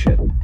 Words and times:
shit. 0.00 0.39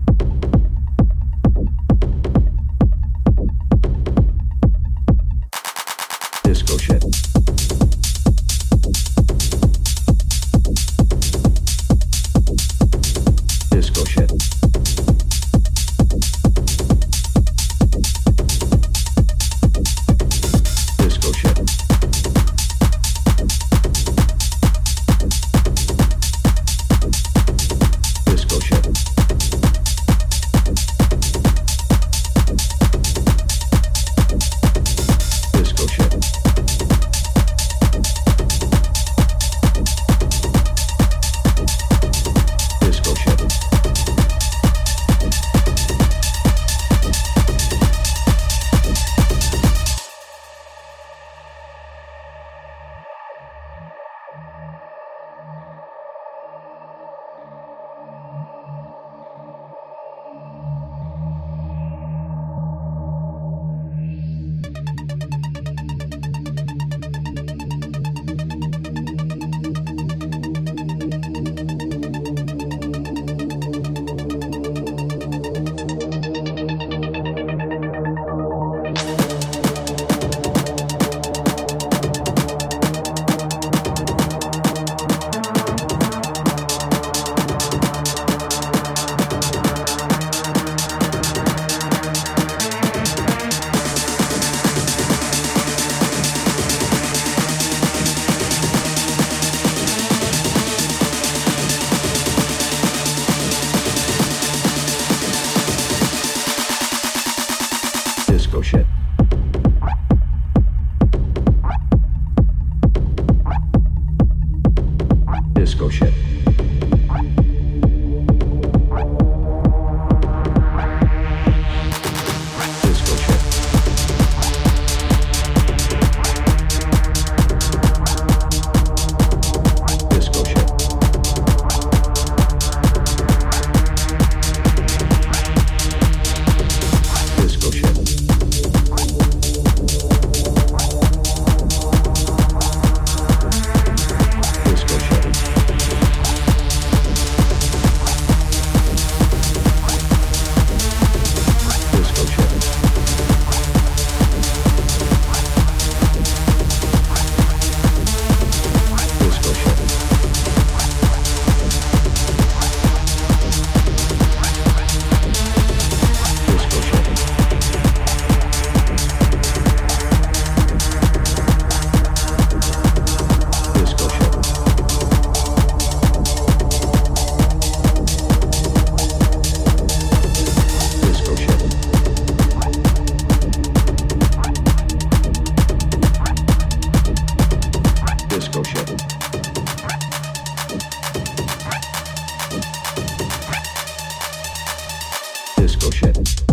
shit. 195.91 196.46